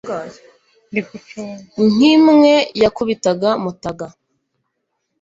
[1.93, 4.07] nk'imwe yakubitaga mutaga